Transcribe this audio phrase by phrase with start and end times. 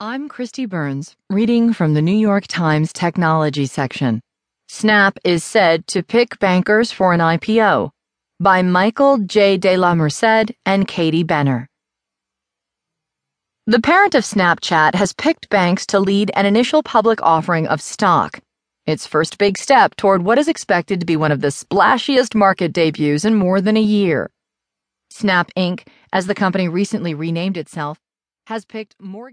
[0.00, 4.20] I'm Kristi Burns, reading from the New York Times Technology section.
[4.68, 7.90] Snap is said to pick bankers for an IPO
[8.38, 9.56] by Michael J.
[9.56, 11.66] De La Merced and Katie Benner.
[13.66, 18.38] The parent of Snapchat has picked banks to lead an initial public offering of stock,
[18.86, 22.72] its first big step toward what is expected to be one of the splashiest market
[22.72, 24.30] debuts in more than a year.
[25.10, 27.98] Snap Inc., as the company recently renamed itself,
[28.46, 29.26] has picked Morgan